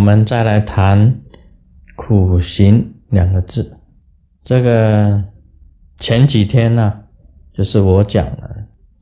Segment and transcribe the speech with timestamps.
[0.00, 1.20] 我们再来谈
[1.94, 3.76] 苦行两个字。
[4.42, 5.22] 这个
[5.98, 7.02] 前几天呢，
[7.52, 8.50] 就是我讲了，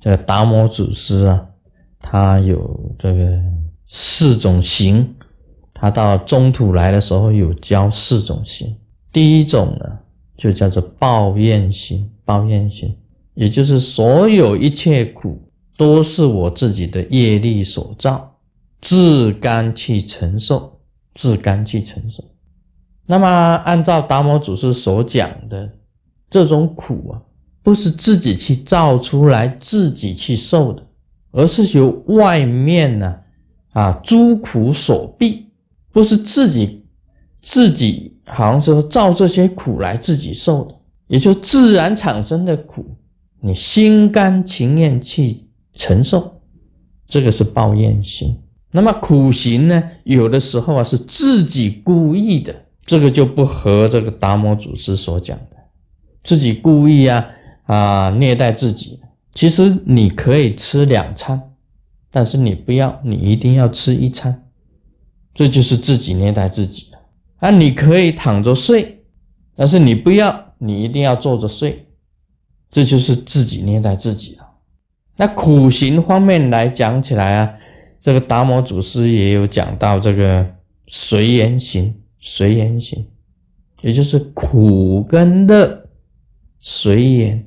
[0.01, 1.51] 这个达摩祖师啊，
[2.01, 3.41] 他有这个
[3.87, 5.15] 四种行，
[5.73, 8.77] 他到中土来的时候有教四种行。
[9.13, 10.01] 第一种呢，
[10.37, 12.93] 就叫做抱怨行，抱怨行，
[13.35, 18.37] 也就是所有一切苦都是我自己的业力所造，
[18.81, 20.78] 自甘去承受，
[21.15, 22.25] 自甘去承受。
[23.07, 23.27] 那么，
[23.65, 25.73] 按照达摩祖师所讲的，
[26.29, 27.23] 这种苦啊，
[27.63, 30.83] 不是自己去造出来、自己去受的，
[31.33, 33.19] 而是由外面呢，
[33.71, 35.47] 啊，诸苦所逼，
[35.91, 36.85] 不是自己
[37.41, 40.75] 自己好像说造这些苦来自己受的，
[41.07, 42.85] 也就自然产生的苦，
[43.41, 46.41] 你心甘情愿去承受，
[47.07, 48.39] 这个是抱怨心。
[48.71, 52.55] 那么苦行呢，有的时候啊，是自己故意的。
[52.85, 55.57] 这个就不合这个达摩祖师所讲的，
[56.23, 57.27] 自己故意啊
[57.67, 58.99] 啊虐待自己。
[59.35, 61.51] 其实你可以吃两餐，
[62.11, 64.49] 但是你不要，你一定要吃一餐，
[65.35, 66.99] 这就是自己虐待自己了。
[67.41, 69.05] 啊，你可以躺着睡，
[69.55, 71.87] 但是你不要，你一定要坐着睡，
[72.71, 74.49] 这就是自己虐待自己了。
[75.17, 77.55] 那苦行方面来讲起来啊，
[78.01, 80.47] 这个达摩祖师也有讲到这个
[80.87, 81.95] 随缘行。
[82.21, 83.07] 随缘行，
[83.81, 85.89] 也就是苦跟乐
[86.59, 87.47] 随缘，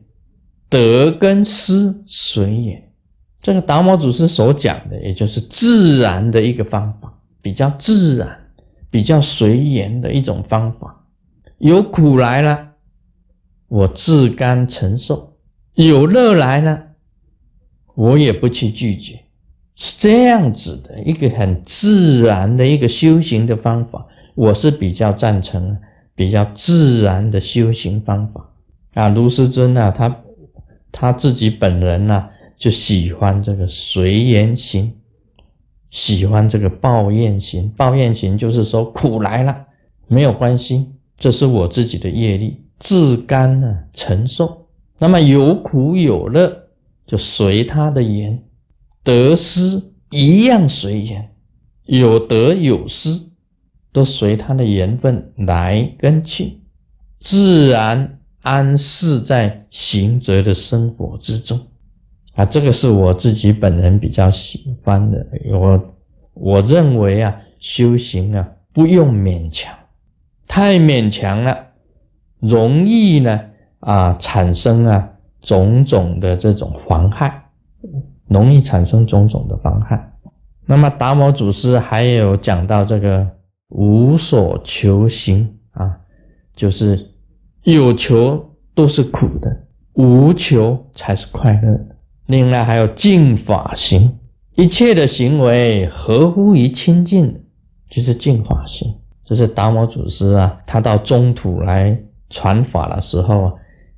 [0.69, 2.89] 得跟失随缘。
[3.41, 8.49] 这个达摩祖师所讲的，也就是自然的一个方法，比较自然、
[8.89, 11.05] 比较随缘的一种方法。
[11.57, 12.69] 有苦来了，
[13.67, 15.33] 我自甘承受；
[15.73, 16.81] 有乐来了，
[17.93, 19.20] 我也不去拒绝。
[19.83, 24.05] 是这样子的一个很自然的一个修行的方法。
[24.35, 25.75] 我是比较赞成
[26.13, 28.47] 比较自然的修行方法
[28.93, 30.15] 啊，卢师尊啊，他
[30.91, 34.93] 他自己本人呢就喜欢这个随缘行，
[35.89, 37.67] 喜欢这个抱怨行。
[37.75, 39.65] 抱怨行就是说苦来了
[40.07, 44.67] 没有关系，这是我自己的业力，自甘呢承受。
[44.99, 46.55] 那么有苦有乐
[47.03, 48.39] 就随他的缘，
[49.03, 51.29] 得失一样随缘，
[51.85, 53.19] 有得有失。
[53.93, 56.61] 都随他的缘分来跟去，
[57.19, 61.59] 自然安适在行者的生活之中
[62.35, 62.45] 啊！
[62.45, 65.27] 这个是我自己本人比较喜欢的。
[65.51, 65.93] 我
[66.33, 69.77] 我认为啊，修行啊不用勉强，
[70.47, 71.67] 太勉强了，
[72.39, 73.41] 容易呢
[73.81, 75.11] 啊产生啊
[75.41, 77.43] 种种的这种妨害，
[78.31, 80.13] 容易产生种种的妨害。
[80.65, 83.29] 那么达摩祖师还有讲到这个。
[83.73, 85.97] 无所求行啊，
[86.53, 87.09] 就是
[87.63, 91.95] 有求都是苦的，无求才是快乐的。
[92.27, 94.19] 另外还有净法行，
[94.55, 97.45] 一切的行为合乎于清净，
[97.89, 98.93] 就是净法行。
[99.23, 101.97] 这是达摩祖师啊，他到中土来
[102.29, 103.53] 传法的时候啊，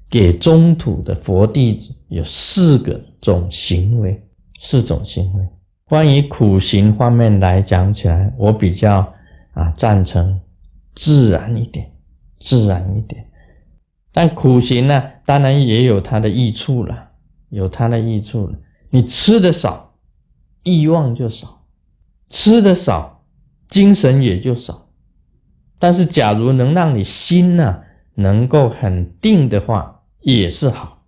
[0.07, 4.23] 给中土的佛弟子有四个种行为，
[4.59, 5.49] 四种行为。
[5.85, 9.11] 关于苦行方面来讲起来，我比较。
[9.53, 10.41] 啊，赞成
[10.95, 11.91] 自然一点，
[12.39, 13.23] 自然一点。
[14.11, 17.11] 但苦行呢，当然也有它的益处了，
[17.49, 18.57] 有它的益处了。
[18.89, 19.93] 你吃的少，
[20.63, 21.47] 欲望就少；
[22.29, 23.23] 吃的少，
[23.69, 24.89] 精神也就少。
[25.77, 27.79] 但是，假如能让你心呢，
[28.15, 31.02] 能够很定的话，也是好。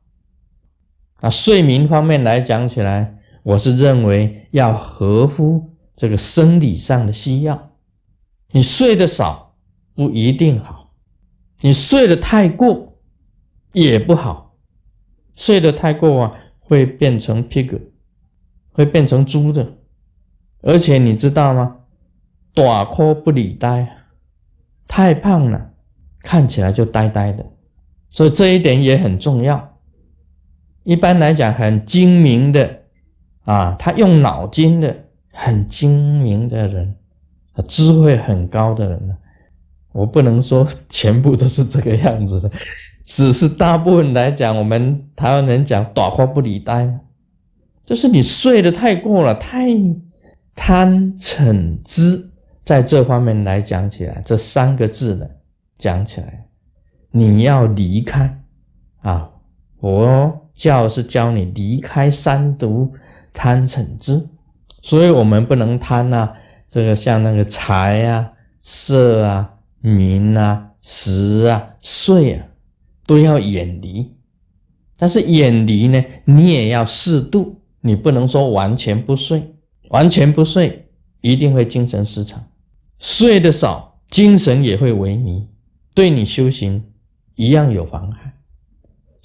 [1.25, 7.71] 啊，睡眠方面来讲起来，我是认为要合乎这个生理上的需要。
[8.51, 9.55] 你睡得少
[9.95, 10.93] 不一定好，
[11.61, 12.99] 你睡得太过
[13.73, 14.55] 也不好。
[15.33, 17.81] 睡得太过啊，会变成 pig，
[18.71, 19.67] 会变成猪的。
[20.61, 21.77] 而且你知道吗？
[22.53, 23.97] 短裤不理呆，
[24.87, 25.71] 太胖了，
[26.19, 27.43] 看起来就呆呆的。
[28.11, 29.74] 所以这一点也很重要。
[30.85, 32.83] 一般来讲，很精明的
[33.43, 34.95] 啊，他用脑筋的，
[35.33, 36.95] 很精明的人。
[37.67, 39.15] 智慧很高的人呢，
[39.93, 42.51] 我不能说全部都是这个样子的，
[43.05, 46.99] 只是大部分来讲，我们台湾人讲“短话不理呆”，
[47.81, 49.67] 就是你睡得太过了，太
[50.53, 52.29] 贪嗔痴，
[52.65, 55.25] 在这方面来讲起来，这三个字呢，
[55.77, 56.47] 讲起来，
[57.11, 58.37] 你要离开
[59.01, 59.31] 啊，
[59.79, 62.93] 佛教是教你离开三毒
[63.33, 64.27] 贪嗔痴，
[64.81, 66.31] 所以我们不能贪呐。
[66.67, 68.31] 这个像那个财啊、
[68.61, 72.47] 色啊、名啊、食啊、睡啊，
[73.05, 74.13] 都要远离。
[74.97, 79.55] 但是远离呢，你也要适度，你不能说完全不睡，
[79.89, 80.87] 完全不睡
[81.21, 82.43] 一定会精神失常，
[82.99, 85.47] 睡得少，精神也会萎靡，
[85.93, 86.83] 对你修行
[87.35, 88.34] 一样有妨害。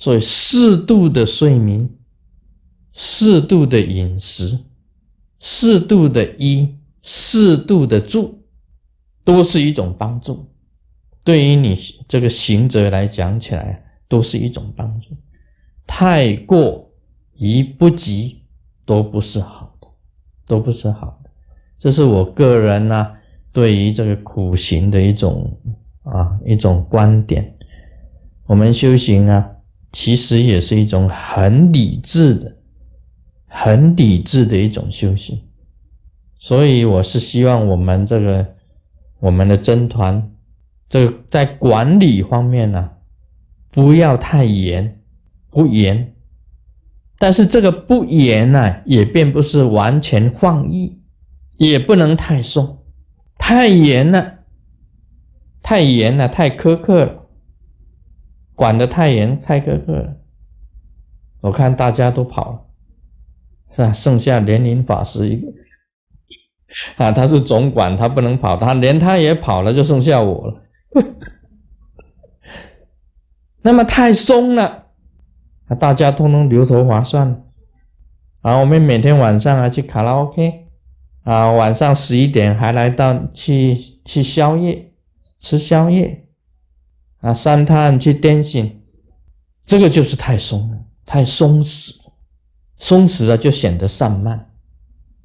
[0.01, 1.91] 所以适度的睡眠、
[2.91, 4.61] 适度的饮食、
[5.39, 8.39] 适度的衣、适度的住，
[9.23, 10.49] 都是一种帮助。
[11.23, 11.77] 对于你
[12.09, 15.11] 这个行者来讲起来，都是一种帮助。
[15.87, 16.91] 太过
[17.35, 18.41] 于不及，
[18.87, 19.87] 都不是好的，
[20.47, 21.31] 都不是好的。
[21.79, 23.13] 这是我个人呢，
[23.53, 25.61] 对于这个苦行的一种
[26.05, 27.55] 啊一种观点。
[28.47, 29.47] 我们修行啊，
[29.93, 32.57] 其实也是一种很理智的、
[33.47, 35.41] 很理智的一种修行。
[36.39, 38.55] 所以我是希望我们这个
[39.19, 40.31] 我们的僧团，
[40.89, 42.91] 这个在管理方面呢，
[43.71, 44.97] 不要太严。
[45.53, 46.15] 不严，
[47.19, 51.01] 但是这个不严呢，也并不是完全放逸，
[51.57, 52.85] 也不能太松，
[53.37, 54.45] 太严了，
[55.61, 57.20] 太严了，太苛刻了，
[58.61, 60.17] 管得太严，太苛刻了。
[61.41, 62.61] 我看大家都跑了，
[63.75, 63.91] 是吧？
[63.91, 65.47] 剩下莲林法师一个，
[67.03, 70.63] 啊，他是总管，他不能跑，他连他也跑了，就剩下我了。
[73.65, 74.89] 那么太松了。
[75.69, 77.43] 啊大家通通留头划算，
[78.43, 80.67] 啊，我们每天晚上啊去卡拉 OK，
[81.23, 83.75] 啊，晚上十一点还来到去
[84.05, 84.93] 去宵夜，
[85.39, 86.27] 吃宵夜，
[87.21, 88.83] 啊，三趟去电信，
[89.65, 91.95] 这个就是太松了，太松弛，
[92.77, 94.51] 松弛了就显得散漫，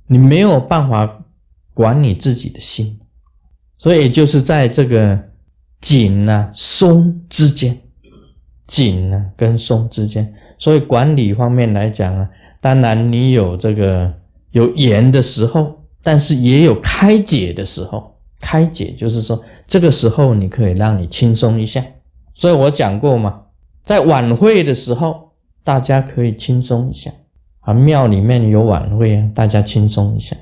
[0.07, 1.25] 你没有办法
[1.73, 2.99] 管你自己的心，
[3.77, 5.31] 所以就是在这个
[5.81, 7.81] 紧啊松之间。
[8.67, 12.27] 紧呢跟松之间，所以管理方面来讲啊，
[12.59, 14.11] 当然你有这个
[14.49, 18.14] 有严的时候，但是也有开解的时候。
[18.45, 21.83] 开解就是说，这个时候你可以让你轻松一下。
[22.31, 23.41] 所以我讲过嘛，
[23.83, 25.31] 在晚会的时候，
[25.63, 27.11] 大家可以轻松一下
[27.61, 27.73] 啊。
[27.73, 30.37] 庙里面有晚会啊，大家轻松一下。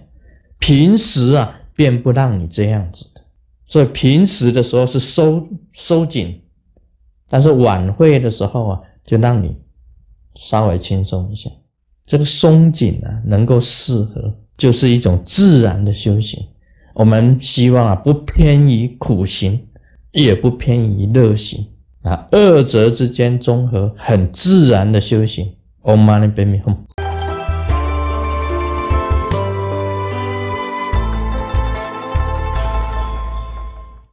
[0.60, 3.22] 平时啊，便不让你这样子的。
[3.66, 6.42] 所以平时的时候是收收紧。
[7.30, 9.56] 但是晚会的时候啊，就让你
[10.36, 11.50] 稍微轻松一下。
[12.06, 16.46] 这个松紧啊，能够适合，就是一种自然的修行。
[16.94, 19.60] 我们希望啊，不偏于苦行，
[20.12, 21.68] 也不偏于乐行
[22.04, 25.52] 啊，二者之间综合，很自然的修行。
[25.82, 26.76] Om Mani Padme Hum。